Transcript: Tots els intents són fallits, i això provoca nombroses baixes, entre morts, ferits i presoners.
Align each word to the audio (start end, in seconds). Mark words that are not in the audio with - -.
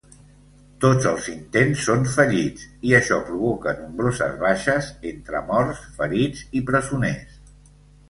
Tots 0.85 1.09
els 1.11 1.27
intents 1.33 1.83
són 1.89 2.07
fallits, 2.15 2.65
i 2.93 2.97
això 3.01 3.21
provoca 3.29 3.77
nombroses 3.83 4.43
baixes, 4.47 4.91
entre 5.15 5.47
morts, 5.55 5.87
ferits 6.03 6.45
i 6.63 6.67
presoners. 6.73 7.43